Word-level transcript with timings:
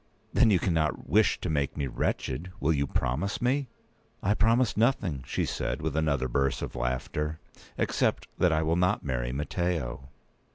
"Then 0.33 0.49
you 0.49 0.57
cannot 0.57 1.07
wish 1.07 1.39
to 1.41 1.47
make 1.51 1.77
me 1.77 1.85
wretched! 1.85 2.51
Will 2.59 2.73
you 2.73 2.87
promise 2.87 3.39
me?" 3.39 3.67
"I 4.23 4.33
promise 4.33 4.75
nothing," 4.75 5.23
said 5.27 5.77
she, 5.79 5.83
with 5.83 5.95
another 5.95 6.27
burst 6.27 6.63
of 6.63 6.75
laughter; 6.75 7.39
"except 7.77 8.27
that 8.39 8.51
I 8.51 8.63
will 8.63 8.75
not 8.77 9.03
marry 9.05 9.31
Matteo!" 9.31 10.09